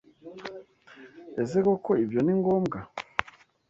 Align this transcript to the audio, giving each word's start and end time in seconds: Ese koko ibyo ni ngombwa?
Ese 1.41 1.57
koko 1.65 1.91
ibyo 2.03 2.19
ni 2.23 2.33
ngombwa? 2.39 2.79